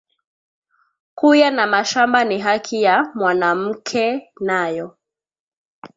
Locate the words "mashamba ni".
1.67-2.39